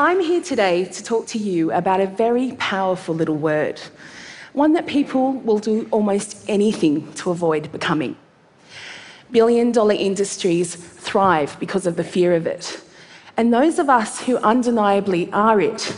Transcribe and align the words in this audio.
I'm 0.00 0.20
here 0.20 0.40
today 0.40 0.84
to 0.84 1.02
talk 1.02 1.26
to 1.28 1.38
you 1.38 1.72
about 1.72 2.00
a 2.00 2.06
very 2.06 2.52
powerful 2.52 3.16
little 3.16 3.34
word, 3.34 3.80
one 4.52 4.72
that 4.74 4.86
people 4.86 5.32
will 5.32 5.58
do 5.58 5.88
almost 5.90 6.44
anything 6.48 7.12
to 7.14 7.32
avoid 7.32 7.72
becoming. 7.72 8.14
Billion 9.32 9.72
dollar 9.72 9.94
industries 9.94 10.76
thrive 10.76 11.56
because 11.58 11.84
of 11.84 11.96
the 11.96 12.04
fear 12.04 12.32
of 12.34 12.46
it. 12.46 12.80
And 13.36 13.52
those 13.52 13.80
of 13.80 13.90
us 13.90 14.20
who 14.20 14.36
undeniably 14.36 15.32
are 15.32 15.60
it 15.60 15.96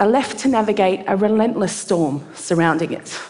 are 0.00 0.08
left 0.08 0.40
to 0.40 0.48
navigate 0.48 1.04
a 1.06 1.14
relentless 1.16 1.76
storm 1.76 2.26
surrounding 2.34 2.92
it. 2.92 3.20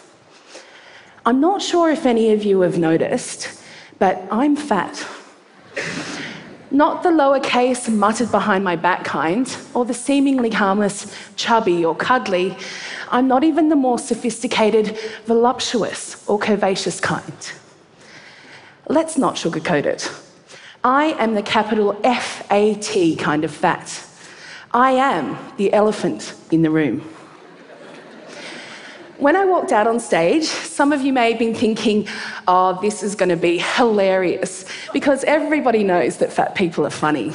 I'm 1.23 1.39
not 1.39 1.61
sure 1.61 1.91
if 1.91 2.07
any 2.07 2.31
of 2.31 2.43
you 2.43 2.61
have 2.61 2.79
noticed, 2.79 3.61
but 3.99 4.27
I'm 4.31 4.55
fat. 4.55 5.07
Not 6.71 7.01
the 7.01 7.09
lowercase 7.09 7.91
muttered 7.91 8.31
behind 8.31 8.63
my 8.63 8.75
back 8.75 9.03
kind, 9.03 9.57
or 9.73 9.85
the 9.85 9.93
seemingly 9.93 10.51
harmless 10.51 11.15
chubby 11.35 11.83
or 11.83 11.95
cuddly. 11.95 12.55
I'm 13.09 13.27
not 13.27 13.43
even 13.43 13.69
the 13.69 13.75
more 13.75 13.97
sophisticated 13.97 14.97
voluptuous 15.25 16.23
or 16.29 16.39
curvaceous 16.39 17.01
kind. 17.01 17.51
Let's 18.87 19.17
not 19.17 19.35
sugarcoat 19.35 19.85
it. 19.85 20.11
I 20.83 21.15
am 21.17 21.33
the 21.33 21.41
capital 21.41 21.99
F 22.03 22.45
A 22.51 22.75
T 22.75 23.15
kind 23.15 23.43
of 23.43 23.51
fat. 23.51 24.05
I 24.71 24.91
am 24.91 25.37
the 25.57 25.73
elephant 25.73 26.35
in 26.51 26.61
the 26.61 26.69
room. 26.69 27.01
When 29.19 29.35
I 29.35 29.43
walked 29.43 29.73
out 29.73 29.85
on 29.85 29.99
stage, 29.99 30.45
some 30.45 30.93
of 30.93 31.01
you 31.01 31.11
may 31.11 31.31
have 31.31 31.39
been 31.39 31.53
thinking, 31.53 32.07
oh, 32.47 32.79
this 32.81 33.03
is 33.03 33.15
going 33.15 33.27
to 33.27 33.35
be 33.35 33.57
hilarious, 33.57 34.63
because 34.93 35.25
everybody 35.25 35.83
knows 35.83 36.15
that 36.17 36.31
fat 36.31 36.55
people 36.55 36.85
are 36.85 36.89
funny. 36.89 37.27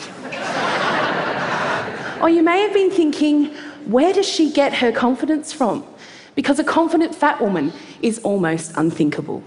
or 2.22 2.30
you 2.30 2.42
may 2.42 2.62
have 2.62 2.72
been 2.72 2.90
thinking, 2.90 3.54
where 3.84 4.14
does 4.14 4.26
she 4.26 4.50
get 4.50 4.72
her 4.72 4.92
confidence 4.92 5.52
from? 5.52 5.84
Because 6.34 6.58
a 6.58 6.64
confident 6.64 7.14
fat 7.14 7.38
woman 7.38 7.70
is 8.00 8.18
almost 8.20 8.72
unthinkable. 8.78 9.44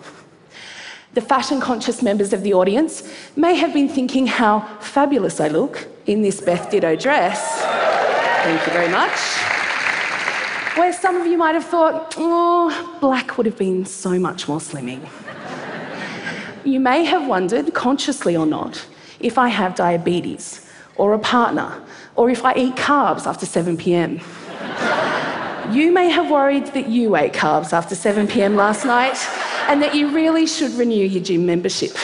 The 1.16 1.22
fashion 1.22 1.60
conscious 1.60 2.04
members 2.04 2.34
of 2.34 2.44
the 2.44 2.54
audience 2.54 3.12
may 3.36 3.56
have 3.56 3.74
been 3.74 3.90
thinking 3.90 4.28
how 4.28 4.60
fabulous 4.80 5.40
I 5.40 5.48
look 5.48 5.88
in 6.06 6.22
this 6.22 6.40
Beth 6.40 6.70
Ditto 6.70 6.96
dress. 6.96 7.64
Thank 8.44 8.64
you 8.68 8.74
very 8.74 8.90
much. 8.90 9.47
Where 10.78 10.94
some 10.94 11.16
of 11.16 11.26
you 11.26 11.40
might 11.40 11.56
have 11.56 11.66
thought, 11.66 12.14
oh, 12.20 12.98
black 13.02 13.36
would 13.36 13.48
have 13.48 13.58
been 13.58 13.84
so 13.84 14.20
much 14.20 14.48
more 14.48 14.60
slimming. 14.60 15.02
you 16.64 16.80
may 16.80 17.04
have 17.04 17.28
wondered, 17.28 17.74
consciously 17.74 18.38
or 18.38 18.46
not, 18.46 18.86
if 19.20 19.40
I 19.40 19.48
have 19.48 19.74
diabetes, 19.74 20.70
or 20.96 21.14
a 21.14 21.20
partner, 21.20 21.82
or 22.16 22.30
if 22.30 22.46
I 22.46 22.54
eat 22.54 22.76
carbs 22.76 23.26
after 23.26 23.48
7 23.48 23.76
pm. 23.76 24.20
you 25.72 25.92
may 25.92 26.10
have 26.10 26.30
worried 26.30 26.68
that 26.68 26.88
you 26.88 27.16
ate 27.16 27.34
carbs 27.34 27.74
after 27.74 27.96
7 27.96 28.28
pm 28.28 28.56
last 28.56 28.86
night 28.86 29.18
and 29.70 29.82
that 29.82 29.96
you 29.96 30.14
really 30.14 30.46
should 30.46 30.74
renew 30.74 31.06
your 31.06 31.24
gym 31.24 31.44
membership. 31.48 31.98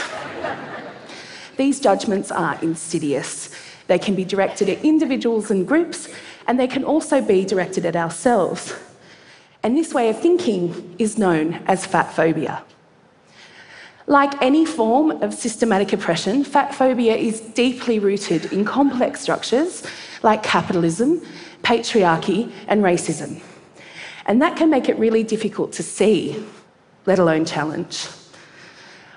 These 1.57 1.79
judgments 1.79 2.31
are 2.31 2.57
insidious. 2.63 3.52
They 3.93 3.99
can 3.99 4.15
be 4.15 4.25
directed 4.25 4.69
at 4.69 4.83
individuals 4.83 5.51
and 5.51 5.67
groups, 5.67 6.09
and 6.47 6.59
they 6.59 6.65
can 6.65 6.83
also 6.83 7.21
be 7.21 7.45
directed 7.45 7.85
at 7.85 7.95
ourselves. 7.95 8.73
And 9.61 9.77
this 9.77 9.93
way 9.93 10.09
of 10.09 10.19
thinking 10.19 10.95
is 10.97 11.19
known 11.19 11.61
as 11.67 11.85
fat 11.85 12.11
phobia. 12.11 12.63
Like 14.07 14.33
any 14.41 14.65
form 14.65 15.11
of 15.21 15.31
systematic 15.31 15.93
oppression, 15.93 16.43
fat 16.43 16.73
phobia 16.73 17.15
is 17.15 17.39
deeply 17.39 17.99
rooted 17.99 18.51
in 18.51 18.65
complex 18.65 19.21
structures 19.21 19.83
like 20.23 20.41
capitalism, 20.41 21.21
patriarchy, 21.61 22.51
and 22.67 22.81
racism. 22.81 23.43
And 24.25 24.41
that 24.41 24.57
can 24.57 24.71
make 24.71 24.89
it 24.89 24.97
really 24.97 25.21
difficult 25.21 25.71
to 25.73 25.83
see, 25.83 26.43
let 27.05 27.19
alone 27.19 27.45
challenge. 27.45 28.07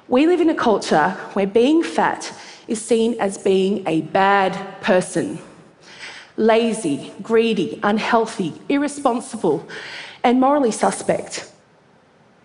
We 0.07 0.27
live 0.27 0.43
in 0.43 0.51
a 0.51 0.55
culture 0.55 1.13
where 1.33 1.47
being 1.47 1.83
fat 1.83 2.31
is 2.69 2.85
seen 2.85 3.19
as 3.21 3.39
being 3.39 3.87
a 3.87 4.03
bad 4.03 4.81
person 4.81 5.39
lazy, 6.37 7.13
greedy, 7.23 7.81
unhealthy, 7.83 8.53
irresponsible, 8.69 9.67
and 10.23 10.41
morally 10.41 10.71
suspect. 10.71 11.51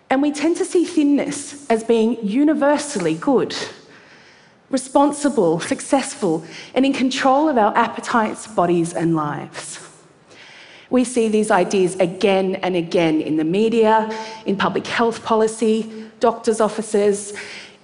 And 0.08 0.22
we 0.22 0.32
tend 0.32 0.56
to 0.58 0.64
see 0.64 0.84
thinness 0.84 1.68
as 1.70 1.84
being 1.84 2.18
universally 2.22 3.14
good, 3.14 3.54
responsible, 4.70 5.60
successful, 5.60 6.44
and 6.74 6.86
in 6.86 6.92
control 6.92 7.48
of 7.48 7.58
our 7.58 7.76
appetites, 7.76 8.46
bodies, 8.46 8.94
and 8.94 9.14
lives. 9.14 9.78
We 10.90 11.04
see 11.04 11.28
these 11.28 11.50
ideas 11.50 11.96
again 11.96 12.56
and 12.56 12.76
again 12.76 13.22
in 13.22 13.36
the 13.36 13.44
media, 13.44 14.10
in 14.44 14.56
public 14.56 14.86
health 14.86 15.24
policy, 15.24 16.10
doctors' 16.20 16.60
offices, 16.60 17.32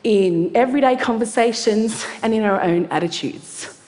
in 0.04 0.52
everyday 0.54 0.96
conversations, 0.96 2.06
and 2.22 2.32
in 2.32 2.42
our 2.42 2.60
own 2.62 2.86
attitudes. 2.86 3.78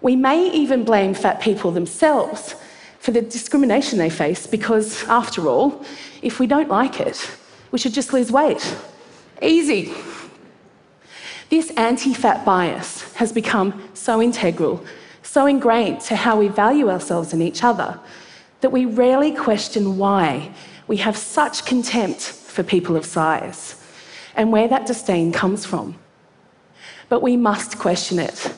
We 0.00 0.16
may 0.16 0.50
even 0.50 0.84
blame 0.84 1.14
fat 1.14 1.40
people 1.40 1.70
themselves 1.70 2.54
for 2.98 3.12
the 3.12 3.22
discrimination 3.22 3.98
they 3.98 4.10
face 4.10 4.46
because, 4.46 5.04
after 5.04 5.48
all, 5.48 5.84
if 6.22 6.38
we 6.38 6.46
don't 6.46 6.68
like 6.68 7.00
it, 7.00 7.30
we 7.70 7.78
should 7.78 7.94
just 7.94 8.12
lose 8.12 8.30
weight. 8.30 8.76
Easy. 9.40 9.94
This 11.48 11.70
anti 11.76 12.14
fat 12.14 12.44
bias 12.44 13.12
has 13.14 13.32
become 13.32 13.82
so 13.94 14.22
integral, 14.22 14.84
so 15.22 15.46
ingrained 15.46 16.00
to 16.02 16.16
how 16.16 16.38
we 16.38 16.48
value 16.48 16.90
ourselves 16.90 17.32
and 17.32 17.42
each 17.42 17.64
other, 17.64 17.98
that 18.60 18.70
we 18.70 18.84
rarely 18.84 19.32
question 19.32 19.98
why 19.98 20.52
we 20.86 20.98
have 20.98 21.16
such 21.16 21.64
contempt 21.64 22.20
for 22.20 22.62
people 22.62 22.96
of 22.96 23.04
size 23.04 23.81
and 24.36 24.52
where 24.52 24.68
that 24.68 24.86
disdain 24.86 25.32
comes 25.32 25.64
from. 25.64 25.98
But 27.08 27.22
we 27.22 27.36
must 27.36 27.78
question 27.78 28.18
it 28.18 28.54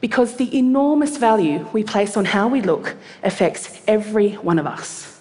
because 0.00 0.36
the 0.36 0.56
enormous 0.56 1.16
value 1.16 1.66
we 1.72 1.82
place 1.82 2.16
on 2.16 2.24
how 2.24 2.48
we 2.48 2.60
look 2.60 2.96
affects 3.22 3.80
every 3.86 4.32
one 4.32 4.58
of 4.58 4.66
us. 4.66 5.20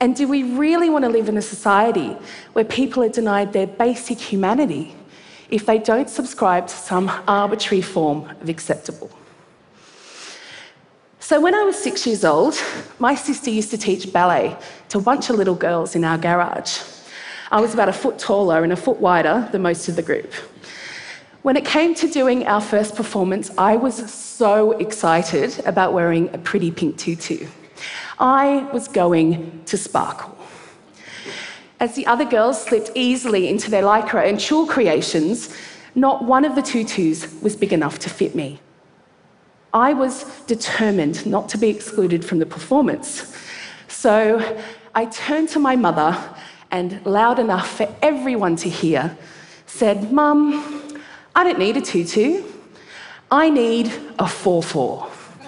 And 0.00 0.14
do 0.14 0.28
we 0.28 0.42
really 0.42 0.90
want 0.90 1.04
to 1.04 1.08
live 1.08 1.28
in 1.28 1.36
a 1.36 1.42
society 1.42 2.16
where 2.52 2.64
people 2.64 3.02
are 3.02 3.08
denied 3.08 3.52
their 3.52 3.66
basic 3.66 4.18
humanity 4.18 4.94
if 5.48 5.64
they 5.64 5.78
don't 5.78 6.10
subscribe 6.10 6.66
to 6.66 6.74
some 6.74 7.10
arbitrary 7.26 7.80
form 7.80 8.28
of 8.40 8.48
acceptable? 8.48 9.10
So, 11.18 11.40
when 11.40 11.54
I 11.54 11.62
was 11.62 11.76
six 11.76 12.06
years 12.06 12.24
old, 12.24 12.54
my 12.98 13.14
sister 13.14 13.50
used 13.50 13.70
to 13.70 13.78
teach 13.78 14.12
ballet 14.12 14.56
to 14.90 14.98
a 14.98 15.00
bunch 15.00 15.30
of 15.30 15.36
little 15.36 15.56
girls 15.56 15.96
in 15.96 16.04
our 16.04 16.18
garage. 16.18 16.78
I 17.50 17.60
was 17.60 17.74
about 17.74 17.88
a 17.88 17.92
foot 17.92 18.18
taller 18.18 18.64
and 18.64 18.72
a 18.72 18.76
foot 18.76 18.98
wider 18.98 19.48
than 19.52 19.62
most 19.62 19.88
of 19.88 19.96
the 19.96 20.02
group. 20.02 20.32
When 21.42 21.56
it 21.56 21.64
came 21.64 21.94
to 21.96 22.08
doing 22.08 22.46
our 22.46 22.60
first 22.60 22.96
performance, 22.96 23.52
I 23.56 23.76
was 23.76 24.12
so 24.12 24.72
excited 24.72 25.62
about 25.64 25.92
wearing 25.92 26.34
a 26.34 26.38
pretty 26.38 26.72
pink 26.72 26.98
tutu. 26.98 27.46
I 28.18 28.68
was 28.72 28.88
going 28.88 29.62
to 29.66 29.76
sparkle. 29.76 30.36
As 31.78 31.94
the 31.94 32.06
other 32.06 32.24
girls 32.24 32.64
slipped 32.64 32.90
easily 32.94 33.48
into 33.48 33.70
their 33.70 33.82
lycra 33.82 34.28
and 34.28 34.40
tulle 34.40 34.66
creations, 34.66 35.54
not 35.94 36.24
one 36.24 36.44
of 36.44 36.56
the 36.56 36.62
tutus 36.62 37.32
was 37.42 37.54
big 37.54 37.72
enough 37.72 37.98
to 38.00 38.10
fit 38.10 38.34
me. 38.34 38.58
I 39.72 39.92
was 39.92 40.24
determined 40.46 41.26
not 41.26 41.48
to 41.50 41.58
be 41.58 41.68
excluded 41.68 42.24
from 42.24 42.38
the 42.38 42.46
performance. 42.46 43.36
So 43.88 44.58
I 44.94 45.04
turned 45.04 45.50
to 45.50 45.58
my 45.58 45.76
mother 45.76 46.18
and, 46.70 47.04
loud 47.06 47.38
enough 47.38 47.76
for 47.76 47.94
everyone 48.02 48.56
to 48.56 48.68
hear, 48.68 49.16
said, 49.66 50.12
Mum, 50.12 51.00
I 51.34 51.44
don't 51.44 51.58
need 51.58 51.76
a 51.76 51.80
tutu. 51.80 52.42
I 53.30 53.50
need 53.50 53.92
a 54.18 54.28
4 54.28 54.62
4. 54.62 55.08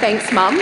Thanks, 0.00 0.32
Mum. 0.32 0.60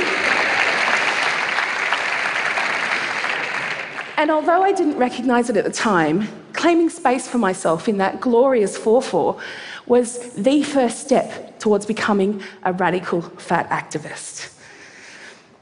And 4.16 4.30
although 4.30 4.62
I 4.62 4.72
didn't 4.72 4.98
recognize 4.98 5.50
it 5.50 5.56
at 5.56 5.64
the 5.64 5.72
time, 5.72 6.28
claiming 6.52 6.88
space 6.90 7.26
for 7.26 7.38
myself 7.38 7.88
in 7.88 7.96
that 7.96 8.20
glorious 8.20 8.76
4 8.76 9.02
4 9.02 9.36
was 9.86 10.32
the 10.34 10.62
first 10.62 11.00
step 11.00 11.58
towards 11.58 11.86
becoming 11.86 12.40
a 12.62 12.72
radical 12.72 13.20
fat 13.20 13.68
activist. 13.70 14.52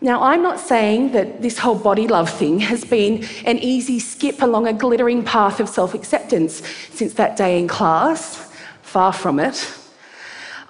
Now, 0.02 0.22
I'm 0.22 0.42
not 0.42 0.58
saying 0.58 1.12
that 1.12 1.42
this 1.42 1.58
whole 1.58 1.74
body 1.74 2.08
love 2.08 2.30
thing 2.30 2.60
has 2.60 2.84
been 2.84 3.26
an 3.44 3.58
easy 3.58 3.98
skip 3.98 4.40
along 4.40 4.66
a 4.66 4.72
glittering 4.72 5.22
path 5.22 5.60
of 5.60 5.68
self 5.68 5.92
acceptance 5.92 6.62
since 6.90 7.12
that 7.14 7.36
day 7.36 7.58
in 7.58 7.68
class. 7.68 8.50
Far 8.82 9.12
from 9.12 9.38
it. 9.38 9.72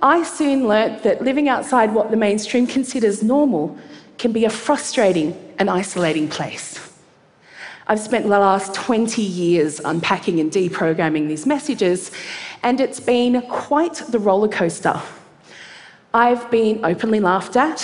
I 0.03 0.25
soon 0.25 0.67
learnt 0.67 1.05
that 1.05 1.23
living 1.23 1.49
outside 1.49 1.95
what 1.95 2.11
the 2.11 2.17
mainstream 2.17 2.67
considers 2.67 3.23
normal 3.23 3.79
can 4.19 4.33
be 4.33 4.45
a 4.45 4.51
frustrating 4.51 5.35
and 5.59 5.71
isolating 5.71 6.29
place. 6.29 6.79
I've 7.87 8.01
spent 8.01 8.25
the 8.25 8.39
last 8.39 8.75
20 8.75 9.23
years 9.23 9.81
unpacking 9.81 10.39
and 10.41 10.51
deprogramming 10.51 11.29
these 11.29 11.47
messages, 11.47 12.11
and 12.63 12.81
it's 12.81 13.01
been 13.01 13.43
quite 13.43 13.95
the 14.09 14.19
roller 14.19 14.49
coaster. 14.49 15.01
I've 16.13 16.51
been 16.51 16.85
openly 16.85 17.21
laughed 17.21 17.57
at, 17.57 17.81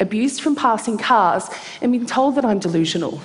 abused 0.00 0.40
from 0.40 0.54
passing 0.54 0.98
cars, 0.98 1.48
and 1.80 1.92
been 1.92 2.06
told 2.06 2.34
that 2.34 2.44
I'm 2.44 2.58
delusional. 2.58 3.20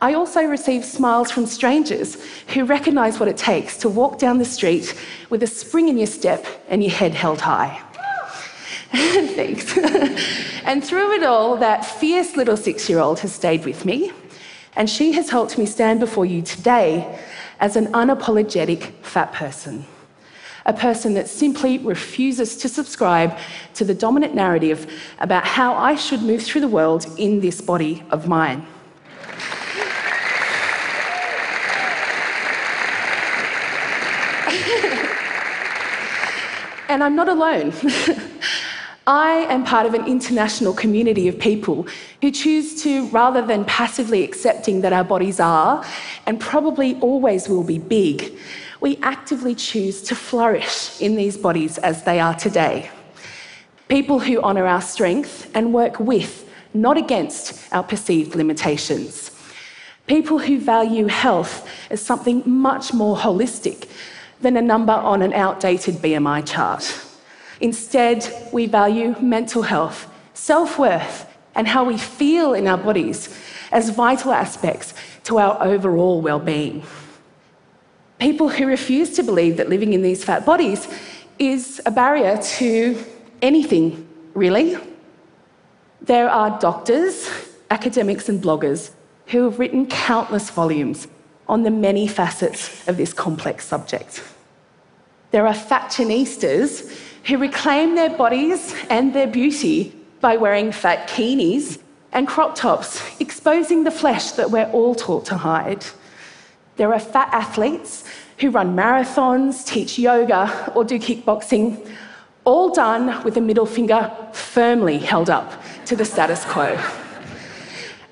I 0.00 0.12
also 0.12 0.42
receive 0.44 0.84
smiles 0.84 1.30
from 1.30 1.46
strangers 1.46 2.22
who 2.48 2.64
recognise 2.64 3.18
what 3.18 3.28
it 3.28 3.36
takes 3.36 3.78
to 3.78 3.88
walk 3.88 4.18
down 4.18 4.38
the 4.38 4.44
street 4.44 4.94
with 5.30 5.42
a 5.42 5.46
spring 5.46 5.88
in 5.88 5.96
your 5.96 6.06
step 6.06 6.44
and 6.68 6.82
your 6.82 6.92
head 6.92 7.14
held 7.14 7.40
high. 7.40 7.82
Thanks. 8.92 9.76
and 10.64 10.84
through 10.84 11.12
it 11.14 11.24
all, 11.24 11.56
that 11.56 11.84
fierce 11.84 12.36
little 12.36 12.56
six 12.56 12.88
year 12.88 12.98
old 12.98 13.20
has 13.20 13.32
stayed 13.32 13.64
with 13.64 13.84
me, 13.84 14.12
and 14.76 14.88
she 14.88 15.12
has 15.12 15.30
helped 15.30 15.56
me 15.56 15.64
stand 15.64 15.98
before 16.00 16.26
you 16.26 16.42
today 16.42 17.18
as 17.58 17.76
an 17.76 17.86
unapologetic 17.88 18.92
fat 19.02 19.32
person. 19.32 19.86
A 20.66 20.72
person 20.72 21.14
that 21.14 21.28
simply 21.28 21.78
refuses 21.78 22.56
to 22.58 22.68
subscribe 22.68 23.36
to 23.74 23.84
the 23.84 23.94
dominant 23.94 24.34
narrative 24.34 24.92
about 25.20 25.46
how 25.46 25.74
I 25.74 25.94
should 25.94 26.22
move 26.22 26.42
through 26.42 26.60
the 26.60 26.68
world 26.68 27.06
in 27.16 27.40
this 27.40 27.60
body 27.60 28.02
of 28.10 28.28
mine. 28.28 28.66
and 36.88 37.02
I'm 37.02 37.16
not 37.16 37.28
alone. 37.28 37.72
I 39.08 39.46
am 39.48 39.64
part 39.64 39.86
of 39.86 39.94
an 39.94 40.04
international 40.06 40.74
community 40.74 41.28
of 41.28 41.38
people 41.38 41.86
who 42.20 42.32
choose 42.32 42.82
to, 42.82 43.06
rather 43.10 43.40
than 43.40 43.64
passively 43.64 44.24
accepting 44.24 44.80
that 44.80 44.92
our 44.92 45.04
bodies 45.04 45.38
are 45.38 45.84
and 46.26 46.40
probably 46.40 46.98
always 46.98 47.48
will 47.48 47.62
be 47.62 47.78
big, 47.78 48.36
we 48.86 48.96
actively 49.02 49.56
choose 49.56 50.00
to 50.00 50.14
flourish 50.14 51.00
in 51.00 51.16
these 51.16 51.36
bodies 51.36 51.76
as 51.78 52.04
they 52.04 52.20
are 52.20 52.34
today. 52.34 52.88
People 53.88 54.20
who 54.20 54.40
honour 54.40 54.64
our 54.64 54.80
strength 54.80 55.50
and 55.56 55.74
work 55.74 55.98
with, 55.98 56.48
not 56.72 56.96
against, 56.96 57.44
our 57.74 57.82
perceived 57.82 58.36
limitations. 58.36 59.32
People 60.06 60.38
who 60.38 60.60
value 60.60 61.06
health 61.08 61.68
as 61.90 62.00
something 62.00 62.44
much 62.46 62.94
more 62.94 63.16
holistic 63.16 63.88
than 64.40 64.56
a 64.56 64.62
number 64.62 64.92
on 64.92 65.20
an 65.20 65.32
outdated 65.32 65.96
BMI 65.96 66.46
chart. 66.46 66.84
Instead, 67.60 68.18
we 68.52 68.66
value 68.66 69.16
mental 69.20 69.62
health, 69.62 70.08
self 70.34 70.78
worth, 70.78 71.28
and 71.56 71.66
how 71.66 71.82
we 71.82 71.98
feel 71.98 72.54
in 72.54 72.68
our 72.68 72.78
bodies 72.78 73.36
as 73.72 73.90
vital 73.90 74.30
aspects 74.30 74.94
to 75.24 75.38
our 75.38 75.60
overall 75.60 76.22
well 76.22 76.38
being. 76.38 76.84
People 78.18 78.48
who 78.48 78.66
refuse 78.66 79.10
to 79.16 79.22
believe 79.22 79.58
that 79.58 79.68
living 79.68 79.92
in 79.92 80.02
these 80.02 80.24
fat 80.24 80.46
bodies 80.46 80.88
is 81.38 81.80
a 81.84 81.90
barrier 81.90 82.38
to 82.58 83.04
anything, 83.42 84.08
really. 84.34 84.76
There 86.00 86.30
are 86.30 86.58
doctors, 86.58 87.28
academics, 87.70 88.28
and 88.28 88.42
bloggers 88.42 88.92
who 89.26 89.44
have 89.44 89.58
written 89.58 89.86
countless 89.86 90.50
volumes 90.50 91.08
on 91.48 91.62
the 91.62 91.70
many 91.70 92.08
facets 92.08 92.86
of 92.88 92.96
this 92.96 93.12
complex 93.12 93.64
subject. 93.66 94.22
There 95.30 95.46
are 95.46 95.54
fashionistas 95.54 96.96
who 97.24 97.38
reclaim 97.38 97.96
their 97.96 98.10
bodies 98.10 98.74
and 98.88 99.12
their 99.12 99.26
beauty 99.26 99.94
by 100.20 100.36
wearing 100.36 100.72
fat 100.72 101.08
bikinis 101.08 101.80
and 102.12 102.26
crop 102.26 102.54
tops, 102.54 103.02
exposing 103.20 103.84
the 103.84 103.90
flesh 103.90 104.32
that 104.32 104.50
we're 104.50 104.70
all 104.70 104.94
taught 104.94 105.26
to 105.26 105.36
hide. 105.36 105.84
There 106.76 106.92
are 106.92 107.00
fat 107.00 107.28
athletes 107.32 108.04
who 108.38 108.50
run 108.50 108.76
marathons, 108.76 109.66
teach 109.66 109.98
yoga, 109.98 110.72
or 110.74 110.84
do 110.84 110.98
kickboxing, 110.98 111.90
all 112.44 112.70
done 112.70 113.24
with 113.24 113.36
a 113.36 113.40
middle 113.40 113.66
finger 113.66 114.14
firmly 114.32 114.98
held 114.98 115.30
up 115.30 115.62
to 115.86 115.96
the 115.96 116.04
status 116.04 116.44
quo. 116.44 116.78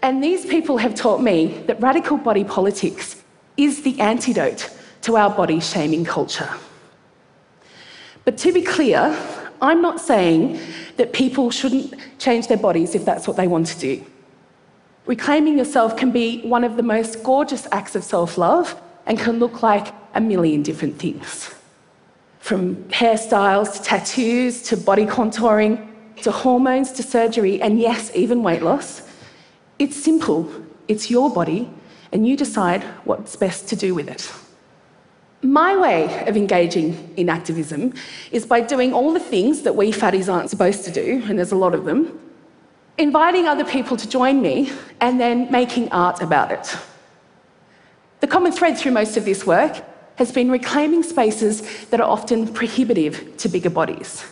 And 0.03 0.23
these 0.23 0.45
people 0.45 0.79
have 0.79 0.95
taught 0.95 1.23
me 1.23 1.63
that 1.67 1.81
radical 1.81 2.17
body 2.17 2.45
politics 2.45 3.23
is 3.57 3.83
the 3.83 4.01
antidote 4.01 4.71
to 5.03 5.17
our 5.17 5.31
body 5.31 5.61
shaming 5.61 6.05
culture. 6.05 6.51
But 8.25 8.39
to 8.39 8.53
be 8.53 8.63
clear, 8.63 9.17
I'm 9.61 9.83
not 9.83 10.01
saying 10.01 10.59
that 10.97 11.13
people 11.13 11.51
shouldn't 11.51 11.95
change 12.19 12.49
their 12.49 12.59
bodies 12.59 12.95
if 12.95 13.05
that's 13.05 13.29
what 13.29 13.37
they 13.37 13.47
want 13.47 13.67
to 13.69 13.79
do. 13.79 14.05
Reclaiming 15.07 15.59
yourself 15.59 15.97
can 15.97 16.11
be 16.11 16.41
one 16.43 16.65
of 16.65 16.77
the 16.77 16.83
most 16.83 17.23
gorgeous 17.23 17.69
acts 17.71 17.95
of 17.95 18.03
self 18.05 18.39
love 18.39 18.81
and 19.07 19.19
can 19.19 19.39
look 19.39 19.63
like 19.63 19.93
a 20.15 20.21
million 20.21 20.63
different 20.63 20.99
things. 20.99 21.55
From 22.39 22.77
hairstyles 22.85 23.75
to 23.75 23.83
tattoos 23.83 24.63
to 24.63 24.77
body 24.77 25.05
contouring 25.05 25.91
to 26.23 26.31
hormones 26.31 26.93
to 26.93 27.03
surgery, 27.03 27.61
and 27.61 27.79
yes, 27.79 28.11
even 28.15 28.43
weight 28.43 28.63
loss. 28.63 29.03
It's 29.79 29.97
simple, 29.97 30.51
it's 30.89 31.11
your 31.11 31.29
body, 31.31 31.71
and 32.13 32.27
you 32.27 32.37
decide 32.37 32.83
what's 33.05 33.37
best 33.37 33.69
to 33.69 33.77
do 33.77 33.95
with 33.95 34.09
it. 34.09 34.33
My 35.43 35.77
way 35.77 36.27
of 36.27 36.37
engaging 36.37 37.13
in 37.19 37.29
activism 37.29 37.93
is 38.33 38.47
by 38.47 38.63
doing 38.63 38.95
all 38.95 39.13
the 39.13 39.21
things 39.21 39.63
that 39.63 39.77
we 39.77 39.93
fatties 39.93 40.33
aren't 40.33 40.49
supposed 40.49 40.85
to 40.85 40.91
do, 40.91 41.23
and 41.27 41.39
there's 41.39 41.53
a 41.53 41.57
lot 41.57 41.75
of 41.75 41.85
them, 41.85 42.19
inviting 42.99 43.47
other 43.47 43.65
people 43.65 43.97
to 43.97 44.09
join 44.09 44.41
me, 44.41 44.71
and 45.01 45.21
then 45.21 45.51
making 45.51 45.91
art 45.93 46.23
about 46.23 46.53
it. 46.53 46.77
The 48.21 48.27
common 48.27 48.53
thread 48.53 48.79
through 48.79 48.93
most 48.93 49.17
of 49.17 49.25
this 49.25 49.45
work 49.45 49.85
has 50.17 50.31
been 50.31 50.51
reclaiming 50.51 51.03
spaces 51.03 51.87
that 51.87 52.01
are 52.01 52.09
often 52.09 52.47
prohibitive 52.53 53.37
to 53.39 53.49
bigger 53.49 53.71
bodies. 53.71 54.25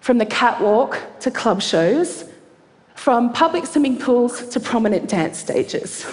From 0.00 0.18
the 0.18 0.26
catwalk 0.26 0.98
to 1.20 1.30
club 1.30 1.60
shows, 1.60 2.24
from 2.94 3.32
public 3.32 3.66
swimming 3.66 3.98
pools 3.98 4.48
to 4.48 4.60
prominent 4.60 5.08
dance 5.08 5.38
stages. 5.38 6.06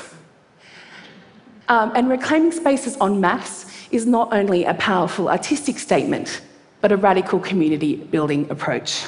Um, 1.69 1.91
and 1.95 2.09
reclaiming 2.09 2.51
spaces 2.51 2.97
en 3.01 3.19
masse 3.19 3.65
is 3.91 4.05
not 4.05 4.33
only 4.33 4.65
a 4.65 4.73
powerful 4.73 5.29
artistic 5.29 5.79
statement, 5.79 6.41
but 6.81 6.91
a 6.91 6.97
radical 6.97 7.39
community 7.39 7.95
building 7.95 8.49
approach. 8.49 9.03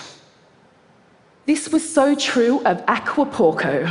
This 1.49 1.69
was 1.69 1.81
so 1.81 2.13
true 2.13 2.59
of 2.63 2.85
Aquaporko, 2.85 3.87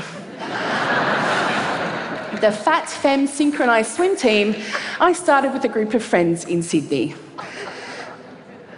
the 2.40 2.52
Fat 2.52 2.88
Femme 2.88 3.26
synchronised 3.26 3.97
swim 3.97 4.16
team 4.16 4.54
I 5.00 5.12
started 5.12 5.52
with 5.52 5.64
a 5.64 5.68
group 5.68 5.92
of 5.92 6.04
friends 6.04 6.44
in 6.44 6.62
Sydney. 6.62 7.16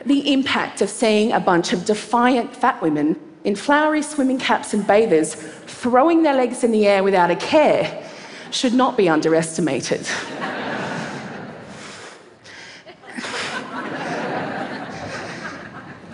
The 0.06 0.32
impact 0.32 0.80
of 0.80 0.88
seeing 0.88 1.32
a 1.32 1.40
bunch 1.40 1.74
of 1.74 1.84
defiant 1.84 2.56
fat 2.56 2.80
women 2.80 3.20
in 3.44 3.54
flowery 3.54 4.00
swimming 4.00 4.38
caps 4.38 4.72
and 4.72 4.86
bathers 4.86 5.34
throwing 5.34 6.22
their 6.22 6.34
legs 6.34 6.64
in 6.64 6.72
the 6.72 6.86
air 6.86 7.04
without 7.04 7.30
a 7.30 7.36
care 7.36 8.02
should 8.50 8.72
not 8.72 8.96
be 8.96 9.10
underestimated. 9.10 10.06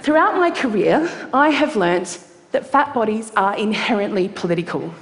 Throughout 0.03 0.35
my 0.35 0.51
career, 0.51 1.09
I 1.33 1.51
have 1.51 1.77
learnt 1.77 2.26
that 2.53 2.67
fat 2.67 2.95
bodies 2.95 3.33
are 3.37 3.57
inherently 3.57 4.29
political, 4.29 4.93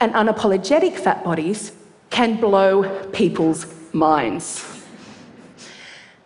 and 0.00 0.12
unapologetic 0.14 0.96
fat 0.96 1.22
bodies 1.24 1.72
can 2.10 2.40
blow 2.40 3.06
people's 3.10 3.66
minds. 3.92 4.64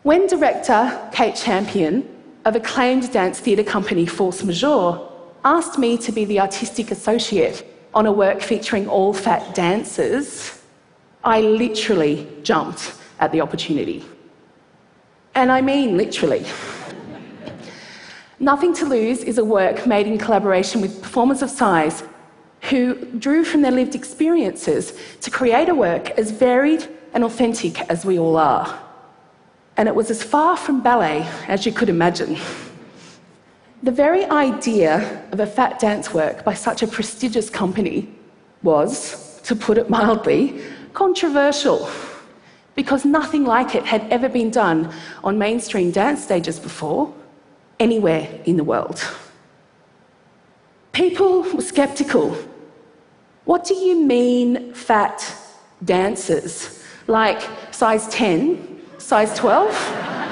When 0.03 0.27
director 0.27 1.09
Kate 1.13 1.35
Champion 1.35 2.09
of 2.45 2.57
acclaimed 2.57 3.11
dance 3.13 3.41
theatre 3.41 3.65
company 3.65 4.07
Force 4.07 4.43
Majeure 4.43 5.01
asked 5.45 5.79
me 5.79 5.97
to 5.99 6.13
be 6.13 6.25
the 6.25 6.41
artistic 6.41 6.91
associate 6.91 7.67
on 7.95 8.07
a 8.07 8.13
work 8.13 8.43
featuring 8.43 8.89
all 8.89 9.15
fat 9.15 9.55
dancers, 9.55 10.61
I 11.23 11.41
literally 11.41 12.29
jumped 12.43 12.95
at 13.19 13.33
the 13.33 13.41
opportunity. 13.41 14.05
And 15.35 15.51
I 15.51 15.61
mean 15.61 15.97
literally. 15.97 16.45
Nothing 18.45 18.75
to 18.75 18.85
Lose 18.85 19.25
is 19.25 19.39
a 19.39 19.45
work 19.45 19.87
made 19.87 20.07
in 20.07 20.19
collaboration 20.19 20.83
with 20.83 21.01
Performers 21.01 21.41
of 21.41 21.49
Size, 21.49 22.03
who 22.69 22.95
drew 23.19 23.43
from 23.43 23.63
their 23.63 23.73
lived 23.73 23.95
experiences 23.95 24.93
to 25.23 25.31
create 25.31 25.71
a 25.71 25.75
work 25.75 26.11
as 26.19 26.31
varied 26.31 26.87
and 27.15 27.25
authentic 27.25 27.81
as 27.89 28.05
we 28.05 28.19
all 28.19 28.37
are. 28.37 28.79
And 29.79 29.89
it 29.89 29.95
was 29.95 30.11
as 30.11 30.23
far 30.23 30.59
from 30.59 30.83
ballet 30.83 31.27
as 31.49 31.65
you 31.65 31.73
could 31.73 31.89
imagine. 31.89 32.37
The 33.83 33.91
very 33.91 34.27
idea 34.27 35.25
of 35.33 35.41
a 35.41 35.47
fat 35.47 35.79
dance 35.79 36.13
work 36.13 36.45
by 36.45 36.53
such 36.53 36.83
a 36.83 36.87
prestigious 36.87 37.49
company 37.49 38.15
was, 38.63 39.41
to 39.45 39.57
put 39.57 39.79
it 39.79 39.89
mildly, 39.89 40.61
controversial 40.93 41.89
because 42.75 43.07
nothing 43.07 43.45
like 43.45 43.75
it 43.75 43.87
had 43.87 44.07
ever 44.13 44.29
been 44.29 44.51
done 44.51 44.93
on 45.23 45.39
mainstream 45.39 45.91
dance 45.91 46.23
stages 46.23 46.61
before 46.61 47.15
anywhere 47.81 48.29
in 48.45 48.57
the 48.57 48.65
world. 48.65 49.03
People 50.93 51.43
were 51.43 51.61
skeptical. 51.61 52.37
What 53.45 53.65
do 53.65 53.75
you 53.75 54.01
mean, 54.01 54.73
fat 54.73 55.37
dancers? 55.85 56.83
Like 57.07 57.43
size 57.73 58.09
10, 58.09 58.81
size 58.99 59.37
12 59.37 59.71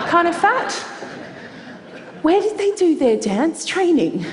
kind 0.08 0.28
of 0.28 0.36
fat? 0.36 0.72
where 2.22 2.40
did 2.40 2.56
they 2.56 2.70
do 2.76 2.96
their 2.96 3.16
dance 3.16 3.66
training? 3.66 4.24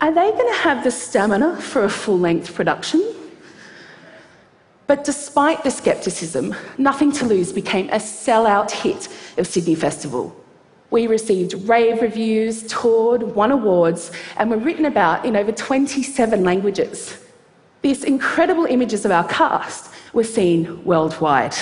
Are 0.00 0.12
they 0.12 0.30
going 0.30 0.52
to 0.54 0.60
have 0.60 0.84
the 0.84 0.90
stamina 0.90 1.60
for 1.60 1.84
a 1.84 1.90
full 1.90 2.18
length 2.18 2.54
production? 2.54 3.02
But 4.86 5.04
despite 5.04 5.64
the 5.64 5.70
scepticism, 5.70 6.54
Nothing 6.78 7.10
to 7.12 7.24
Lose 7.24 7.52
became 7.52 7.88
a 7.88 7.96
sellout 7.96 8.70
hit 8.70 9.08
of 9.38 9.46
Sydney 9.46 9.74
Festival. 9.74 10.43
We 10.94 11.08
received 11.08 11.54
rave 11.68 12.02
reviews, 12.02 12.62
toured, 12.68 13.20
won 13.34 13.50
awards, 13.50 14.12
and 14.36 14.48
were 14.48 14.58
written 14.58 14.84
about 14.84 15.24
in 15.24 15.34
over 15.34 15.50
27 15.50 16.44
languages. 16.44 17.18
These 17.82 18.04
incredible 18.04 18.66
images 18.66 19.04
of 19.04 19.10
our 19.10 19.26
cast 19.26 19.90
were 20.12 20.22
seen 20.22 20.84
worldwide. 20.84 21.56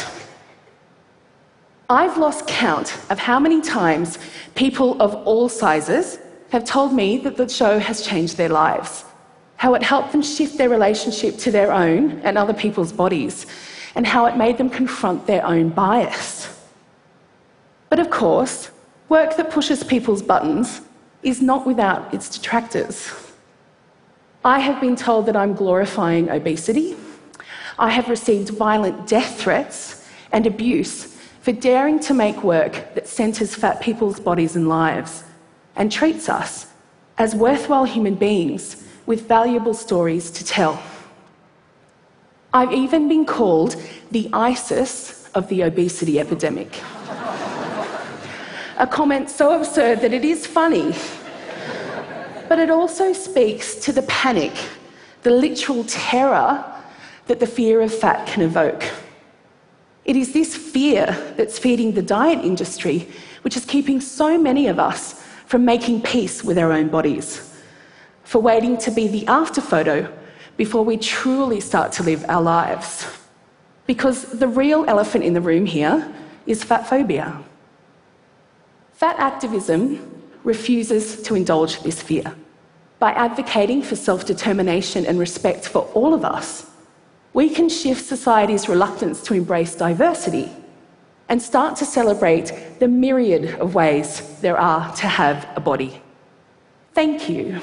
I've 1.88 2.18
lost 2.18 2.46
count 2.46 2.94
of 3.08 3.18
how 3.18 3.40
many 3.40 3.62
times 3.62 4.18
people 4.54 5.00
of 5.00 5.14
all 5.26 5.48
sizes 5.48 6.18
have 6.50 6.64
told 6.64 6.92
me 6.92 7.16
that 7.24 7.38
the 7.38 7.48
show 7.48 7.78
has 7.78 8.02
changed 8.02 8.36
their 8.36 8.50
lives, 8.50 9.06
how 9.56 9.72
it 9.72 9.82
helped 9.82 10.12
them 10.12 10.20
shift 10.20 10.58
their 10.58 10.68
relationship 10.68 11.38
to 11.38 11.50
their 11.50 11.72
own 11.72 12.20
and 12.20 12.36
other 12.36 12.52
people's 12.52 12.92
bodies, 12.92 13.46
and 13.94 14.06
how 14.06 14.26
it 14.26 14.36
made 14.36 14.58
them 14.58 14.68
confront 14.68 15.26
their 15.26 15.46
own 15.46 15.70
bias. 15.70 16.54
But 17.88 17.98
of 17.98 18.10
course, 18.10 18.70
work 19.12 19.36
that 19.36 19.50
pushes 19.50 19.84
people's 19.84 20.22
buttons 20.22 20.80
is 21.22 21.42
not 21.42 21.66
without 21.66 22.02
its 22.14 22.30
detractors. 22.30 23.12
I 24.42 24.58
have 24.58 24.80
been 24.80 24.96
told 24.96 25.26
that 25.26 25.36
I'm 25.36 25.52
glorifying 25.52 26.30
obesity. 26.30 26.96
I 27.78 27.90
have 27.90 28.08
received 28.08 28.48
violent 28.48 29.06
death 29.06 29.38
threats 29.38 30.08
and 30.32 30.46
abuse 30.46 31.14
for 31.42 31.52
daring 31.52 32.00
to 32.08 32.14
make 32.14 32.42
work 32.42 32.72
that 32.94 33.06
centres 33.06 33.54
fat 33.54 33.82
people's 33.82 34.18
bodies 34.18 34.56
and 34.56 34.66
lives 34.66 35.24
and 35.76 35.92
treats 35.92 36.30
us 36.30 36.68
as 37.18 37.34
worthwhile 37.34 37.84
human 37.84 38.14
beings 38.14 38.64
with 39.04 39.28
valuable 39.28 39.74
stories 39.74 40.30
to 40.30 40.42
tell. 40.42 40.82
I've 42.54 42.72
even 42.72 43.08
been 43.08 43.26
called 43.26 43.76
the 44.10 44.30
ISIS 44.32 45.28
of 45.34 45.48
the 45.50 45.60
obesity 45.64 46.18
epidemic. 46.18 46.80
A 48.82 48.86
comment 48.88 49.30
so 49.30 49.56
absurd 49.56 50.00
that 50.00 50.12
it 50.12 50.24
is 50.24 50.44
funny, 50.44 50.92
but 52.48 52.58
it 52.58 52.68
also 52.68 53.12
speaks 53.12 53.76
to 53.76 53.92
the 53.92 54.02
panic, 54.02 54.52
the 55.22 55.30
literal 55.30 55.84
terror 55.84 56.64
that 57.28 57.38
the 57.38 57.46
fear 57.46 57.80
of 57.80 57.94
fat 57.94 58.26
can 58.26 58.42
evoke. 58.42 58.82
It 60.04 60.16
is 60.16 60.32
this 60.32 60.56
fear 60.56 61.06
that's 61.36 61.60
feeding 61.60 61.92
the 61.92 62.02
diet 62.02 62.44
industry, 62.44 63.06
which 63.42 63.56
is 63.56 63.64
keeping 63.64 64.00
so 64.00 64.36
many 64.36 64.66
of 64.66 64.80
us 64.80 65.24
from 65.46 65.64
making 65.64 66.02
peace 66.02 66.42
with 66.42 66.58
our 66.58 66.72
own 66.72 66.88
bodies, 66.88 67.56
for 68.24 68.40
waiting 68.40 68.76
to 68.78 68.90
be 68.90 69.06
the 69.06 69.24
after 69.28 69.60
photo 69.60 70.12
before 70.56 70.84
we 70.84 70.96
truly 70.96 71.60
start 71.60 71.92
to 71.92 72.02
live 72.02 72.24
our 72.28 72.42
lives. 72.42 73.06
Because 73.86 74.24
the 74.24 74.48
real 74.48 74.84
elephant 74.88 75.22
in 75.22 75.34
the 75.34 75.40
room 75.40 75.66
here 75.66 76.12
is 76.46 76.64
fat 76.64 76.88
phobia. 76.88 77.44
Fat 79.02 79.18
activism 79.18 79.98
refuses 80.44 81.22
to 81.22 81.34
indulge 81.34 81.82
this 81.82 82.00
fear. 82.00 82.22
By 83.00 83.10
advocating 83.10 83.82
for 83.82 83.96
self 83.96 84.24
determination 84.24 85.06
and 85.06 85.18
respect 85.18 85.66
for 85.66 85.90
all 85.92 86.14
of 86.14 86.24
us, 86.24 86.70
we 87.32 87.50
can 87.50 87.68
shift 87.68 88.04
society's 88.04 88.68
reluctance 88.68 89.20
to 89.24 89.34
embrace 89.34 89.74
diversity 89.74 90.52
and 91.28 91.42
start 91.42 91.74
to 91.78 91.84
celebrate 91.84 92.52
the 92.78 92.86
myriad 92.86 93.58
of 93.58 93.74
ways 93.74 94.38
there 94.40 94.56
are 94.56 94.94
to 94.94 95.08
have 95.08 95.48
a 95.56 95.60
body. 95.60 96.00
Thank 96.94 97.28
you. 97.28 97.60